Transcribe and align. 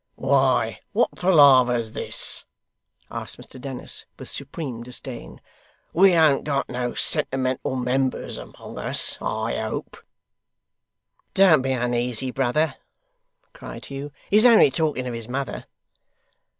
'Why, 0.15 0.79
what 0.93 1.11
palaver's 1.15 1.91
this?' 1.91 2.43
asked 3.11 3.37
Mr 3.37 3.61
Dennis 3.61 4.07
with 4.17 4.29
supreme 4.31 4.81
disdain. 4.81 5.41
'We 5.93 6.13
an't 6.13 6.43
got 6.43 6.67
no 6.69 6.95
sentimental 6.95 7.75
members 7.75 8.39
among 8.39 8.79
us, 8.79 9.19
I 9.21 9.57
hope.' 9.59 10.03
'Don't 11.35 11.61
be 11.61 11.73
uneasy, 11.73 12.31
brother,' 12.31 12.77
cried 13.53 13.85
Hugh, 13.85 14.11
'he's 14.31 14.43
only 14.43 14.71
talking 14.71 15.05
of 15.05 15.13
his 15.13 15.29
mother. 15.29 15.67